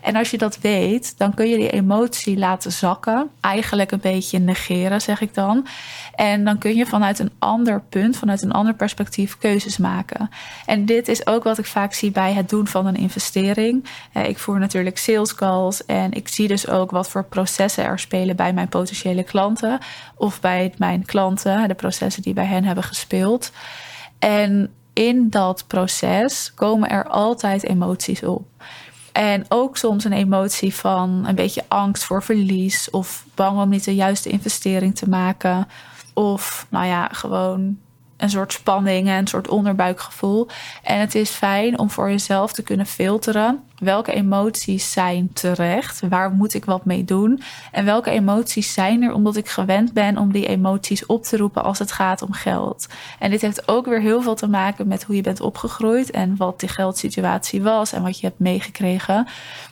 En 0.04 0.16
als 0.16 0.30
je 0.30 0.38
dat 0.38 0.58
weet, 0.58 1.18
dan 1.18 1.34
kun 1.34 1.48
je 1.48 1.56
die 1.56 1.70
emotie 1.70 2.38
laten 2.38 2.72
zakken. 2.72 3.30
Eigenlijk 3.40 3.90
een 3.90 4.00
beetje 4.00 4.38
negeren, 4.38 5.00
zeg 5.00 5.20
ik 5.20 5.34
dan. 5.34 5.66
En 6.14 6.44
dan 6.44 6.58
kun 6.58 6.74
je 6.74 6.86
vanuit 6.86 7.18
een 7.18 7.30
ander 7.38 7.82
punt, 7.88 8.16
vanuit 8.16 8.42
een 8.42 8.52
ander 8.52 8.74
perspectief 8.74 9.38
keuzes 9.38 9.78
maken. 9.78 10.30
En 10.66 10.86
dit 10.86 11.08
is 11.08 11.26
ook 11.26 11.44
wat 11.44 11.58
ik 11.58 11.66
vaak 11.66 11.92
zie 11.92 12.10
bij 12.10 12.32
het 12.32 12.48
doen 12.48 12.66
van 12.66 12.86
een 12.86 12.96
investering. 12.96 13.84
Ik 14.12 14.38
voer 14.38 14.58
natuurlijk 14.58 14.98
sales 14.98 15.34
calls 15.34 15.86
en 15.86 16.12
ik 16.12 16.28
zie 16.28 16.48
dus 16.48 16.68
ook 16.68 16.90
wat 16.90 17.08
voor 17.08 17.24
processen 17.24 17.84
er 17.84 17.98
spelen 17.98 18.36
bij 18.36 18.52
mijn 18.52 18.68
potentiële 18.68 19.22
klanten 19.22 19.78
of 20.16 20.40
bij 20.40 20.74
mijn 20.78 21.04
klanten, 21.04 21.68
de 21.68 21.74
processen 21.74 22.22
die 22.22 22.34
bij 22.34 22.46
hen 22.46 22.64
hebben 22.64 22.84
gespeeld. 22.84 23.52
En 24.18 24.72
in 24.92 25.30
dat 25.30 25.64
proces 25.66 26.52
komen 26.54 26.88
er 26.88 27.06
altijd 27.06 27.64
emoties 27.64 28.22
op. 28.22 28.46
En 29.14 29.44
ook 29.48 29.76
soms 29.76 30.04
een 30.04 30.12
emotie 30.12 30.74
van 30.74 31.24
een 31.26 31.34
beetje 31.34 31.64
angst 31.68 32.04
voor 32.04 32.22
verlies 32.22 32.90
of 32.90 33.24
bang 33.34 33.60
om 33.60 33.68
niet 33.68 33.84
de 33.84 33.94
juiste 33.94 34.28
investering 34.28 34.96
te 34.96 35.08
maken. 35.08 35.68
Of 36.14 36.66
nou 36.68 36.86
ja, 36.86 37.08
gewoon 37.12 37.78
een 38.16 38.30
soort 38.30 38.52
spanning 38.52 39.08
en 39.08 39.14
een 39.14 39.26
soort 39.26 39.48
onderbuikgevoel. 39.48 40.48
En 40.82 41.00
het 41.00 41.14
is 41.14 41.30
fijn 41.30 41.78
om 41.78 41.90
voor 41.90 42.10
jezelf 42.10 42.52
te 42.52 42.62
kunnen 42.62 42.86
filteren 42.86 43.62
welke 43.84 44.12
emoties 44.12 44.92
zijn 44.92 45.32
terecht, 45.32 46.00
waar 46.08 46.30
moet 46.30 46.54
ik 46.54 46.64
wat 46.64 46.84
mee 46.84 47.04
doen 47.04 47.42
en 47.72 47.84
welke 47.84 48.10
emoties 48.10 48.72
zijn 48.72 49.02
er 49.02 49.12
omdat 49.12 49.36
ik 49.36 49.48
gewend 49.48 49.92
ben 49.92 50.18
om 50.18 50.32
die 50.32 50.46
emoties 50.46 51.06
op 51.06 51.22
te 51.24 51.36
roepen 51.36 51.64
als 51.64 51.78
het 51.78 51.92
gaat 51.92 52.22
om 52.22 52.32
geld. 52.32 52.86
En 53.18 53.30
dit 53.30 53.40
heeft 53.40 53.68
ook 53.68 53.86
weer 53.86 54.00
heel 54.00 54.22
veel 54.22 54.34
te 54.34 54.48
maken 54.48 54.88
met 54.88 55.04
hoe 55.04 55.16
je 55.16 55.22
bent 55.22 55.40
opgegroeid 55.40 56.10
en 56.10 56.36
wat 56.36 56.60
die 56.60 56.68
geldsituatie 56.68 57.62
was 57.62 57.92
en 57.92 58.02
wat 58.02 58.20
je 58.20 58.26
hebt 58.26 58.38
meegekregen. 58.38 59.26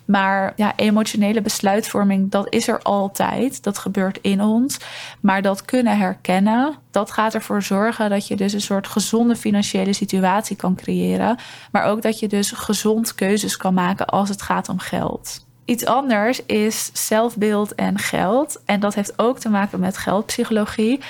Maar 0.05 0.53
ja, 0.57 0.73
emotionele 0.77 1.41
besluitvorming, 1.41 2.31
dat 2.31 2.47
is 2.55 2.69
er 2.69 2.83
altijd. 2.83 3.63
Dat 3.63 3.79
gebeurt 3.79 4.19
in 4.23 4.43
ons. 4.43 4.79
Maar 5.21 5.43
dat 5.43 5.65
kunnen 5.65 5.99
herkennen, 5.99 6.75
dat 6.91 7.11
gaat 7.11 7.35
ervoor 7.35 7.63
zorgen 7.63 8.11
dat 8.11 8.27
je 8.27 8.37
dus 8.37 8.53
een 8.53 8.61
soort 8.61 8.87
gezonde 8.87 9.37
financiële 9.37 9.93
situatie 9.93 10.57
kan 10.57 10.75
creëren. 10.75 11.37
Maar 11.71 11.85
ook 11.85 12.03
dat 12.03 12.19
je 12.19 12.29
dus 12.29 12.51
gezond 12.51 13.15
keuzes 13.15 13.57
kan 13.57 13.75
maken 13.75 14.02
als 14.07 14.29
het 14.29 14.43
gaat 14.43 14.69
om 14.69 14.79
geld. 14.79 15.47
Iets 15.65 15.85
anders 15.85 16.47
is 16.47 16.91
zelfbeeld 16.93 17.75
en 17.75 17.99
geld. 17.99 18.63
En 18.65 18.81
dat 18.81 18.95
heeft 18.95 19.19
ook 19.19 19.39
te 19.39 19.49
maken 19.49 19.81
met 19.81 19.97
geldpsychologie. 19.97 21.01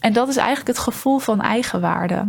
En 0.00 0.12
dat 0.12 0.28
is 0.28 0.36
eigenlijk 0.36 0.68
het 0.68 0.78
gevoel 0.78 1.18
van 1.18 1.40
eigenwaarde. 1.40 2.28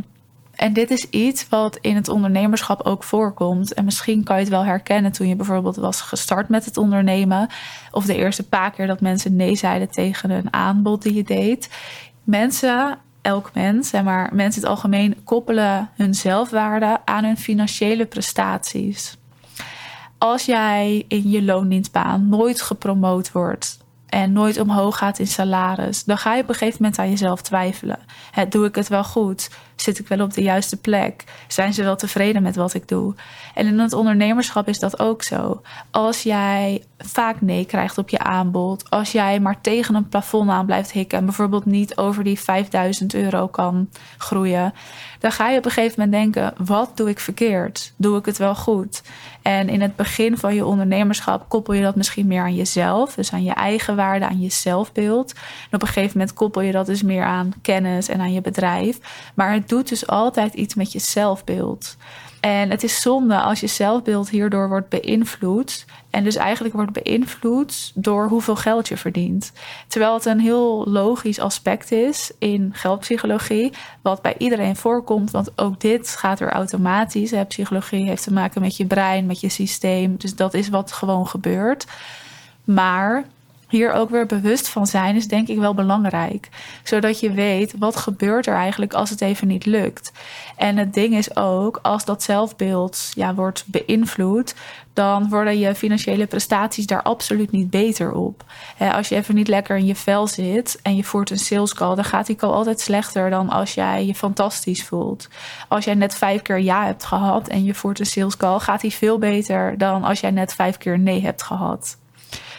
En 0.56 0.74
dit 0.74 0.92
is 0.92 1.10
iets 1.10 1.50
wat 1.50 1.78
in 1.82 1.96
het 1.96 2.08
ondernemerschap 2.08 2.82
ook 2.82 3.04
voorkomt. 3.04 3.74
En 3.74 3.86
misschien 3.86 4.24
kan 4.24 4.36
je 4.36 4.42
het 4.42 4.52
wel 4.52 4.66
herkennen 4.66 5.12
toen 5.12 5.28
je 5.28 5.36
bijvoorbeeld 5.36 5.76
was 5.76 6.02
gestart 6.02 6.50
met 6.50 6.66
het 6.66 6.78
ondernemen. 6.78 7.48
Of 7.92 8.06
de 8.06 8.16
eerste 8.16 8.48
paar 8.48 8.72
keer 8.72 8.88
dat 8.88 9.02
mensen 9.02 9.36
nee 9.36 9.56
zeiden 9.56 9.92
tegen 9.92 10.30
een 10.30 10.54
aanbod 10.54 11.02
die 11.02 11.14
je 11.14 11.24
deed. 11.24 11.70
Mensen 12.24 12.98
elk 13.22 13.52
mens, 13.54 13.92
maar 13.92 14.30
mensen 14.34 14.62
in 14.62 14.68
het 14.68 14.78
algemeen 14.78 15.24
koppelen 15.24 15.90
hun 15.96 16.14
zelfwaarde 16.14 17.00
aan 17.06 17.24
hun 17.24 17.38
financiële 17.38 18.06
prestaties. 18.06 19.18
Als 20.18 20.46
jij 20.46 21.06
in 21.08 21.30
je 21.30 21.44
loondienstbaan 21.44 22.30
nooit 22.30 22.62
gepromoot 22.62 23.32
wordt, 23.32 23.78
en 24.08 24.34
nooit 24.34 24.60
omhoog 24.60 24.98
gaat 24.98 25.20
in 25.20 25.28
salaris, 25.28 26.04
dan 26.04 26.18
ga 26.18 26.36
je 26.36 26.42
op 26.42 26.50
een 26.50 26.56
gegeven 26.56 26.78
moment 26.82 27.00
aan 27.00 27.10
jezelf 27.10 27.42
twijfelen. 27.42 28.00
doe 28.50 28.66
ik 28.66 28.76
het 28.76 28.88
wel 28.88 29.04
goed? 29.04 29.50
Zit 29.82 30.00
ik 30.00 30.08
wel 30.08 30.22
op 30.22 30.34
de 30.34 30.42
juiste 30.42 30.78
plek? 30.78 31.24
Zijn 31.48 31.74
ze 31.74 31.84
wel 31.84 31.96
tevreden 31.96 32.44
met 32.44 32.56
wat 32.56 32.74
ik 32.74 32.88
doe? 32.88 33.16
En 33.54 33.68
in 33.68 33.80
het 33.80 33.94
ondernemerschap 33.94 34.68
is 34.68 34.80
dat 34.80 35.00
ook 35.00 35.24
zo. 35.24 35.62
Als 35.92 36.24
jij 36.24 36.84
vaak 36.98 37.42
nee 37.42 37.66
krijgt 37.66 37.98
op 37.98 38.10
je 38.10 38.20
aanbod, 38.20 38.90
als 38.90 39.12
jij 39.12 39.40
maar 39.40 39.62
tegen 39.62 39.96
een 39.96 40.10
plafond 40.10 40.50
aan 40.50 40.66
blijft 40.66 40.92
hikken 40.92 41.18
en 41.18 41.26
bijvoorbeeld 41.26 41.66
niet 41.66 41.98
over 41.98 42.24
die 42.24 42.40
5000 42.40 43.14
euro 43.14 43.48
kan 43.48 43.90
groeien, 44.18 44.74
dan 45.20 45.32
ga 45.32 45.50
je 45.50 45.58
op 45.58 45.66
een 45.66 45.72
gegeven 45.72 46.04
moment 46.04 46.34
denken: 46.34 46.66
wat 46.66 46.98
doe 46.98 47.10
ik 47.10 47.20
verkeerd? 47.20 47.94
Doe 47.98 48.18
ik 48.18 48.26
het 48.26 48.38
wel 48.38 48.56
goed? 48.56 49.02
En 49.42 49.70
in 49.70 49.82
het 49.82 49.96
begin 49.96 50.38
van 50.38 50.56
je 50.56 50.66
ondernemerschap 50.66 51.50
koppel 51.50 51.74
je 51.74 51.82
dat 51.82 51.96
misschien 51.96 52.28
meer 52.28 52.42
aan 52.42 52.56
jezelf, 52.56 53.16
dus 53.16 53.34
aan 53.34 53.44
je 53.44 53.54
eigen 53.54 53.96
waarde, 53.96 54.28
aan 54.28 54.42
je 54.42 54.50
zelfbeeld. 54.50 55.34
En 55.34 55.76
op 55.76 55.82
een 55.82 55.88
gegeven 55.88 56.18
moment 56.18 56.36
koppel 56.36 56.62
je 56.62 56.72
dat 56.72 56.86
dus 56.86 57.04
meer 57.04 57.24
aan 57.24 57.54
kennis 57.62 58.08
en 58.08 58.20
aan 58.20 58.34
je 58.34 58.42
bedrijf. 58.42 59.00
Maar 59.34 59.54
het 59.54 59.67
doet 59.70 59.90
dus 59.90 60.08
altijd 60.08 60.54
iets 60.54 60.76
met 60.76 60.92
je 60.92 61.00
zelfbeeld. 61.00 61.98
En 62.40 62.70
het 62.70 62.84
is 62.84 63.02
zonde 63.02 63.40
als 63.40 63.60
je 63.60 63.68
zelfbeeld 63.68 64.30
hierdoor 64.30 64.70
wordt 64.70 64.90
beïnvloed. 64.90 65.86
En 66.10 66.24
dus 66.24 66.36
eigenlijk 66.36 66.76
wordt 66.76 67.04
beïnvloed 67.04 67.92
door 67.96 68.28
hoeveel 68.28 68.56
geld 68.56 68.88
je 68.88 68.98
verdient. 68.98 69.52
Terwijl 69.88 70.14
het 70.14 70.26
een 70.26 70.40
heel 70.40 70.86
logisch 70.88 71.40
aspect 71.40 71.92
is 71.92 72.32
in 72.40 72.70
geldpsychologie, 72.74 73.74
wat 74.02 74.22
bij 74.22 74.36
iedereen 74.38 74.76
voorkomt. 74.76 75.32
Want 75.32 75.52
ook 75.56 75.80
dit 75.80 76.10
gaat 76.10 76.40
er 76.40 76.50
automatisch. 76.50 77.34
Psychologie 77.48 78.08
heeft 78.08 78.24
te 78.24 78.34
maken 78.34 78.62
met 78.62 78.78
je 78.78 78.86
brein, 78.86 79.26
met 79.26 79.40
je 79.40 79.50
systeem. 79.50 80.16
Dus 80.18 80.36
dat 80.36 80.54
is 80.54 80.70
wat 80.70 80.92
gewoon 80.92 81.28
gebeurt. 81.28 81.86
Maar 82.64 83.26
hier 83.68 83.92
ook 83.92 84.10
weer 84.10 84.26
bewust 84.26 84.70
van 84.70 84.88
zijn 84.88 85.16
is 85.16 85.28
denk 85.28 85.48
ik 85.48 85.58
wel 85.58 85.74
belangrijk. 85.74 86.50
Zodat 86.84 87.20
je 87.20 87.32
weet 87.32 87.74
wat 87.78 87.96
gebeurt 87.96 88.48
er 88.48 88.56
eigenlijk 88.56 88.94
als 88.94 89.10
het 89.10 89.22
even 89.22 89.48
niet 89.48 89.66
lukt. 89.66 90.12
En 90.56 90.78
het 90.78 90.94
ding 90.94 91.16
is 91.16 91.36
ook, 91.36 91.80
als 91.82 92.06
dat 92.06 92.24
zelfbeeld 92.24 93.12
ja, 93.14 93.34
wordt 93.36 93.64
beïnvloed, 93.68 94.56
dan 94.94 95.30
worden 95.30 95.60
je 95.60 95.76
financiële 95.76 96.28
prestaties 96.28 96.86
daar 96.86 97.02
absoluut 97.02 97.52
niet 97.52 97.70
beter 97.70 98.14
op. 98.14 98.44
als 98.78 99.10
je 99.10 99.16
even 99.16 99.36
niet 99.36 99.48
lekker 99.48 99.78
in 99.78 99.86
je 99.86 99.96
vel 99.96 100.28
zit 100.28 100.80
en 100.82 100.96
je 100.96 101.04
voert 101.04 101.30
een 101.30 101.38
sales 101.38 101.74
call, 101.74 101.96
dan 101.96 102.04
gaat 102.04 102.26
die 102.26 102.36
call 102.36 102.52
altijd 102.52 102.80
slechter 102.80 103.30
dan 103.30 103.50
als 103.50 103.74
jij 103.74 104.06
je 104.06 104.16
fantastisch 104.16 104.84
voelt. 104.84 105.28
Als 105.68 105.86
jij 105.86 105.94
net 105.94 106.16
vijf 106.16 106.42
keer 106.42 106.60
ja 106.60 106.86
hebt 106.86 107.06
gehad 107.06 107.48
en 107.48 107.64
je 107.64 107.74
voert 107.74 108.00
een 108.00 108.06
sales 108.06 108.38
call, 108.38 108.60
gaat 108.60 108.82
die 108.82 108.94
veel 108.94 109.18
beter 109.18 109.78
dan 109.78 110.04
als 110.04 110.20
jij 110.20 110.32
net 110.32 110.54
vijf 110.54 110.78
keer 110.78 111.00
nee 111.00 111.22
hebt 111.22 111.44
gehad. 111.44 111.98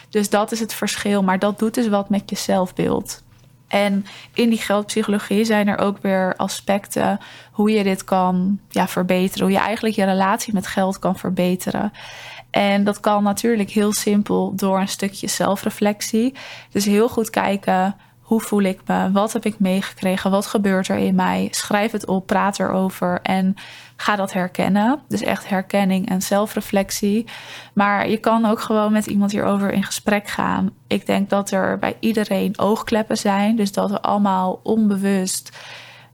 Dus 0.09 0.29
dat 0.29 0.51
is 0.51 0.59
het 0.59 0.73
verschil. 0.73 1.23
Maar 1.23 1.39
dat 1.39 1.59
doet 1.59 1.73
dus 1.73 1.87
wat 1.87 2.09
met 2.09 2.29
je 2.29 2.35
zelfbeeld. 2.35 3.23
En 3.67 4.05
in 4.33 4.49
die 4.49 4.57
geldpsychologie 4.57 5.45
zijn 5.45 5.67
er 5.67 5.77
ook 5.77 5.97
weer 6.01 6.33
aspecten 6.37 7.19
hoe 7.51 7.71
je 7.71 7.83
dit 7.83 8.03
kan 8.03 8.59
ja, 8.69 8.87
verbeteren. 8.87 9.45
Hoe 9.45 9.55
je 9.55 9.61
eigenlijk 9.61 9.95
je 9.95 10.05
relatie 10.05 10.53
met 10.53 10.67
geld 10.67 10.99
kan 10.99 11.17
verbeteren. 11.17 11.93
En 12.49 12.83
dat 12.83 12.99
kan 12.99 13.23
natuurlijk 13.23 13.69
heel 13.69 13.93
simpel 13.93 14.55
door 14.55 14.79
een 14.79 14.87
stukje 14.87 15.27
zelfreflectie. 15.27 16.35
Dus 16.71 16.85
heel 16.85 17.09
goed 17.09 17.29
kijken 17.29 17.95
hoe 18.29 18.41
voel 18.41 18.61
ik 18.61 18.79
me? 18.85 19.11
Wat 19.11 19.33
heb 19.33 19.45
ik 19.45 19.59
meegekregen? 19.59 20.31
Wat 20.31 20.45
gebeurt 20.45 20.87
er 20.87 20.97
in 20.97 21.15
mij? 21.15 21.47
Schrijf 21.51 21.91
het 21.91 22.05
op, 22.05 22.27
praat 22.27 22.59
erover 22.59 23.19
en 23.21 23.55
ga 23.95 24.15
dat 24.15 24.33
herkennen. 24.33 24.99
Dus 25.07 25.21
echt 25.21 25.49
herkenning 25.49 26.09
en 26.09 26.21
zelfreflectie. 26.21 27.25
Maar 27.73 28.09
je 28.09 28.17
kan 28.17 28.45
ook 28.45 28.59
gewoon 28.59 28.91
met 28.91 29.05
iemand 29.05 29.31
hierover 29.31 29.71
in 29.71 29.83
gesprek 29.83 30.27
gaan. 30.27 30.71
Ik 30.87 31.05
denk 31.05 31.29
dat 31.29 31.51
er 31.51 31.79
bij 31.79 31.97
iedereen 31.99 32.59
oogkleppen 32.59 33.17
zijn. 33.17 33.55
Dus 33.55 33.71
dat 33.71 33.89
we 33.89 34.01
allemaal 34.01 34.59
onbewust 34.63 35.57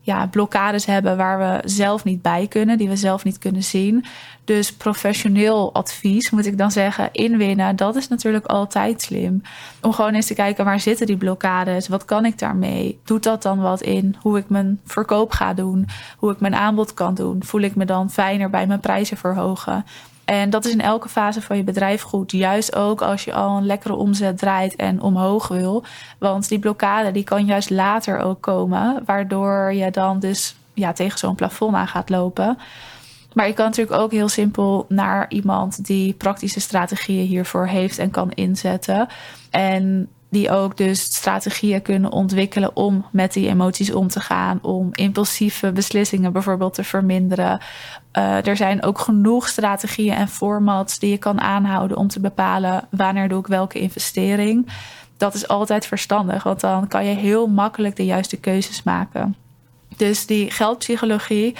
ja, 0.05 0.27
blokkades 0.27 0.85
hebben 0.85 1.17
waar 1.17 1.37
we 1.37 1.69
zelf 1.69 2.03
niet 2.03 2.21
bij 2.21 2.47
kunnen, 2.47 2.77
die 2.77 2.89
we 2.89 2.95
zelf 2.95 3.23
niet 3.23 3.37
kunnen 3.37 3.63
zien. 3.63 4.05
Dus 4.43 4.73
professioneel 4.73 5.73
advies, 5.73 6.29
moet 6.29 6.45
ik 6.45 6.57
dan 6.57 6.71
zeggen, 6.71 7.09
inwinnen, 7.11 7.75
dat 7.75 7.95
is 7.95 8.07
natuurlijk 8.07 8.45
altijd 8.45 9.01
slim. 9.01 9.41
Om 9.81 9.93
gewoon 9.93 10.13
eens 10.13 10.27
te 10.27 10.33
kijken 10.33 10.65
waar 10.65 10.79
zitten 10.79 11.05
die 11.05 11.17
blokkades, 11.17 11.87
wat 11.87 12.05
kan 12.05 12.25
ik 12.25 12.39
daarmee? 12.39 12.99
Doet 13.03 13.23
dat 13.23 13.41
dan 13.41 13.59
wat 13.59 13.81
in 13.81 14.15
hoe 14.19 14.37
ik 14.37 14.49
mijn 14.49 14.79
verkoop 14.85 15.31
ga 15.31 15.53
doen, 15.53 15.87
hoe 16.17 16.31
ik 16.31 16.39
mijn 16.39 16.55
aanbod 16.55 16.93
kan 16.93 17.13
doen? 17.13 17.43
Voel 17.43 17.61
ik 17.61 17.75
me 17.75 17.85
dan 17.85 18.09
fijner 18.09 18.49
bij 18.49 18.67
mijn 18.67 18.79
prijzen 18.79 19.17
verhogen? 19.17 19.85
En 20.25 20.49
dat 20.49 20.65
is 20.65 20.71
in 20.71 20.81
elke 20.81 21.09
fase 21.09 21.41
van 21.41 21.57
je 21.57 21.63
bedrijf 21.63 22.01
goed. 22.01 22.31
Juist 22.31 22.75
ook 22.75 23.01
als 23.01 23.23
je 23.23 23.33
al 23.33 23.57
een 23.57 23.65
lekkere 23.65 23.95
omzet 23.95 24.37
draait 24.37 24.75
en 24.75 25.01
omhoog 25.01 25.47
wil. 25.47 25.83
Want 26.19 26.49
die 26.49 26.59
blokkade 26.59 27.11
die 27.11 27.23
kan 27.23 27.45
juist 27.45 27.69
later 27.69 28.19
ook 28.19 28.41
komen. 28.41 29.03
Waardoor 29.05 29.73
je 29.73 29.91
dan 29.91 30.19
dus 30.19 30.55
ja, 30.73 30.93
tegen 30.93 31.19
zo'n 31.19 31.35
plafond 31.35 31.75
aan 31.75 31.87
gaat 31.87 32.09
lopen. 32.09 32.57
Maar 33.33 33.47
je 33.47 33.53
kan 33.53 33.65
natuurlijk 33.65 34.01
ook 34.01 34.11
heel 34.11 34.29
simpel 34.29 34.85
naar 34.89 35.25
iemand 35.29 35.85
die 35.85 36.13
praktische 36.13 36.59
strategieën 36.59 37.25
hiervoor 37.25 37.67
heeft 37.67 37.97
en 37.97 38.11
kan 38.11 38.31
inzetten. 38.31 39.07
En 39.49 40.09
die 40.29 40.51
ook 40.51 40.77
dus 40.77 41.03
strategieën 41.03 41.81
kunnen 41.81 42.11
ontwikkelen 42.11 42.75
om 42.75 43.05
met 43.11 43.33
die 43.33 43.47
emoties 43.47 43.91
om 43.91 44.07
te 44.07 44.19
gaan, 44.19 44.59
om 44.61 44.89
impulsieve 44.91 45.71
beslissingen 45.71 46.33
bijvoorbeeld 46.33 46.73
te 46.73 46.83
verminderen. 46.83 47.59
Uh, 48.17 48.47
er 48.47 48.55
zijn 48.55 48.83
ook 48.83 48.99
genoeg 48.99 49.47
strategieën 49.47 50.13
en 50.13 50.27
formats 50.27 50.99
die 50.99 51.09
je 51.09 51.17
kan 51.17 51.41
aanhouden 51.41 51.97
om 51.97 52.07
te 52.07 52.19
bepalen 52.19 52.87
wanneer 52.89 53.29
doe 53.29 53.39
ik 53.39 53.47
welke 53.47 53.79
investering. 53.79 54.69
Dat 55.17 55.33
is 55.33 55.47
altijd 55.47 55.85
verstandig, 55.85 56.43
want 56.43 56.59
dan 56.59 56.87
kan 56.87 57.05
je 57.05 57.15
heel 57.15 57.47
makkelijk 57.47 57.95
de 57.95 58.05
juiste 58.05 58.37
keuzes 58.37 58.83
maken. 58.83 59.35
Dus 59.97 60.25
die 60.25 60.51
geldpsychologie 60.51 61.55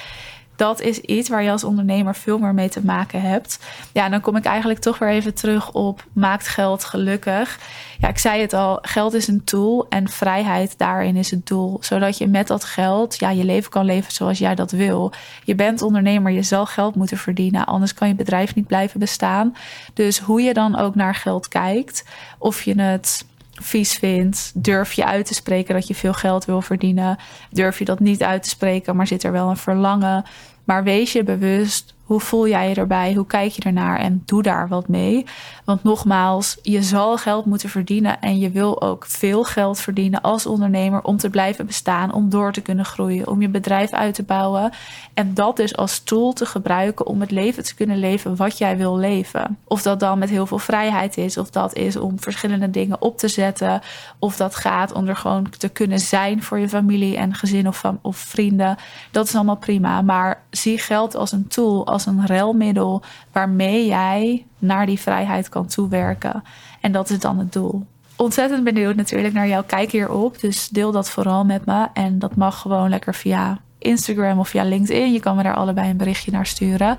dat 0.56 0.82
is 0.82 1.00
iets 1.00 1.30
waar 1.30 1.44
je 1.44 1.52
als 1.52 1.64
ondernemer 1.64 2.16
veel 2.16 2.38
meer 2.38 2.54
mee 2.54 2.70
te 2.70 2.86
maken 2.86 3.22
hebt. 3.22 3.60
Ja, 3.92 4.06
en 4.06 4.12
dan 4.12 4.22
kom 4.22 4.36
ik 4.36 4.46
eigenlijk 4.46 4.80
toch 4.80 4.98
weer 4.98 5.10
even 5.10 5.34
terug 5.34 5.72
op 5.72 6.06
maakt 6.14 6.48
geld 6.48 6.84
gelukkig. 6.84 7.60
Ja, 8.00 8.08
ik 8.08 8.18
zei 8.18 8.42
het 8.42 8.54
al, 8.54 8.80
geld 8.82 9.14
is 9.14 9.28
een 9.28 9.44
tool 9.44 9.86
en 9.90 10.10
vrijheid 10.10 10.78
daarin 10.78 11.16
is 11.16 11.32
het 11.32 11.48
doel. 11.48 11.78
Zodat 11.82 12.18
je 12.18 12.28
met 12.28 12.48
dat 12.48 12.64
geld 12.64 13.20
ja, 13.20 13.30
je 13.30 13.44
leven 13.44 13.72
kan 13.72 13.86
leven 13.86 14.12
zoals 14.12 14.38
jij 14.38 14.56
dat 14.56 14.72
wil. 14.72 15.12
Je 15.44 15.56
bent 15.56 15.82
ondernemer, 15.82 16.32
je 16.32 16.44
zal 16.44 16.66
geld 16.66 16.96
moeten 16.96 17.18
verdienen, 17.18 17.66
anders 17.66 17.94
kan 17.94 18.08
je 18.08 18.16
bedrijf 18.16 18.56
niet 18.56 18.68
blijven 18.68 19.00
bestaan. 19.00 19.56
Dus 19.94 20.20
hoe 20.20 20.42
je 20.42 20.54
dan 20.54 20.78
ook 20.78 20.96
naar 20.96 21.16
geld 21.16 21.48
kijkt, 21.48 22.06
of 22.38 22.62
je 22.62 22.82
het 22.82 23.26
vies 23.62 23.94
vindt? 23.94 24.52
Durf 24.56 24.94
je 24.94 25.06
uit 25.06 25.26
te 25.26 25.34
spreken 25.34 25.74
dat 25.74 25.88
je 25.88 25.96
veel 25.96 26.14
geld 26.14 26.46
wil 26.46 26.62
verdienen? 26.62 27.18
Durf 27.52 27.80
je 27.80 27.86
dat 27.86 28.00
niet 28.00 28.24
uit 28.24 28.44
te 28.44 28.50
spreken, 28.50 28.96
maar 28.96 29.08
zit 29.08 29.24
er 29.24 29.32
wel 29.32 29.50
een 29.50 29.58
verlangen? 29.58 30.26
Maar 30.64 30.84
wees 30.84 31.12
je 31.12 31.24
bewust 31.24 31.95
hoe 32.06 32.20
voel 32.20 32.48
jij 32.48 32.70
je 32.70 32.76
erbij? 32.76 33.14
Hoe 33.14 33.26
kijk 33.26 33.52
je 33.52 33.62
ernaar? 33.62 34.00
En 34.00 34.24
doe 34.26 34.44
daar 34.44 34.68
wat 34.68 34.88
mee. 34.88 35.26
Want 35.64 35.84
nogmaals, 35.84 36.58
je 36.62 36.84
zal 36.84 37.18
geld 37.18 37.46
moeten 37.46 37.70
verdienen. 37.70 38.22
En 38.22 38.40
je 38.40 38.50
wil 38.50 38.82
ook 38.82 39.06
veel 39.06 39.44
geld 39.44 39.80
verdienen 39.80 40.22
als 40.22 40.46
ondernemer 40.46 41.02
om 41.02 41.18
te 41.18 41.30
blijven 41.30 41.66
bestaan. 41.66 42.14
Om 42.14 42.30
door 42.30 42.52
te 42.52 42.62
kunnen 42.62 42.86
groeien. 42.86 43.28
Om 43.28 43.42
je 43.42 43.50
bedrijf 43.50 43.92
uit 43.92 44.16
te 44.16 44.24
bouwen. 44.24 44.72
En 45.14 45.34
dat 45.34 45.56
dus 45.56 45.76
als 45.76 46.00
tool 46.00 46.34
te 46.34 46.46
gebruiken 46.46 47.06
om 47.06 47.22
het 47.22 47.32
leven 47.32 47.64
te 47.64 47.76
kunnen 47.76 47.98
leven 47.98 48.36
wat 48.36 48.58
jij 48.58 48.78
wil 48.78 48.98
leven. 48.98 49.58
Of 49.64 49.82
dat 49.82 50.00
dan 50.00 50.20
met 50.20 50.30
heel 50.30 50.46
veel 50.46 50.60
vrijheid 50.60 51.18
is. 51.18 51.38
Of 51.38 51.50
dat 51.50 51.76
is 51.76 51.96
om 51.96 52.20
verschillende 52.20 52.70
dingen 52.70 53.02
op 53.02 53.18
te 53.18 53.28
zetten. 53.28 53.82
Of 54.20 54.36
dat 54.36 54.56
gaat 54.56 54.94
om 54.94 55.08
er 55.08 55.16
gewoon 55.16 55.50
te 55.58 55.70
kunnen 55.70 56.00
zijn 56.00 56.44
voor 56.44 56.60
je 56.60 56.70
familie 56.70 57.18
en 57.18 57.34
gezin 57.34 57.68
of, 57.68 57.84
of 58.02 58.18
vrienden. 58.18 58.78
Dat 59.12 59.28
is 59.28 59.36
allemaal 59.36 59.58
prima. 59.58 60.02
Maar 60.02 60.44
zie 60.50 60.78
geld 60.78 61.16
als 61.16 61.32
een 61.32 61.48
tool 61.48 61.94
als 61.96 62.06
een 62.06 62.26
relmiddel 62.26 63.02
waarmee 63.32 63.86
jij 63.86 64.46
naar 64.60 64.86
die 64.86 65.00
vrijheid 65.00 65.50
kan 65.50 65.68
toewerken. 65.68 66.44
En 66.82 66.92
dat 66.92 67.10
is 67.10 67.20
dan 67.20 67.40
het 67.40 67.54
doel. 67.54 67.86
Ontzettend 68.16 68.64
benieuwd 68.64 68.96
natuurlijk 68.96 69.34
naar 69.34 69.48
jouw 69.48 69.64
kijk 69.64 69.92
hierop. 69.92 70.40
Dus 70.42 70.70
deel 70.70 70.92
dat 70.92 71.10
vooral 71.10 71.46
met 71.46 71.66
me. 71.66 71.88
En 71.94 72.20
dat 72.20 72.36
mag 72.36 72.62
gewoon 72.62 72.90
lekker 72.90 73.14
via 73.14 73.60
Instagram 73.78 74.40
of 74.40 74.50
via 74.50 74.64
LinkedIn. 74.64 75.14
Je 75.14 75.20
kan 75.20 75.36
me 75.36 75.44
daar 75.44 75.56
allebei 75.56 75.90
een 75.90 75.98
berichtje 75.98 76.32
naar 76.32 76.46
sturen. 76.46 76.98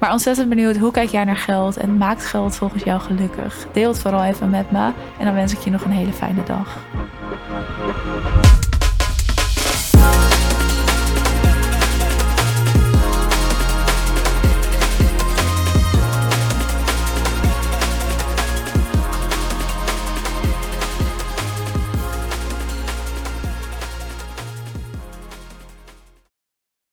Maar 0.00 0.12
ontzettend 0.12 0.48
benieuwd, 0.48 0.76
hoe 0.76 0.90
kijk 0.92 1.10
jij 1.10 1.24
naar 1.24 1.36
geld 1.36 1.76
en 1.76 1.96
maakt 1.96 2.24
geld 2.24 2.56
volgens 2.56 2.82
jou 2.82 3.00
gelukkig? 3.00 3.66
Deel 3.72 3.88
het 3.88 3.98
vooral 3.98 4.24
even 4.24 4.50
met 4.50 4.70
me 4.70 4.92
en 5.18 5.24
dan 5.24 5.34
wens 5.34 5.52
ik 5.52 5.58
je 5.58 5.70
nog 5.70 5.84
een 5.84 5.90
hele 5.90 6.12
fijne 6.12 6.42
dag. 6.42 6.78